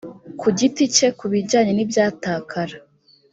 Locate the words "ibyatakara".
1.85-2.77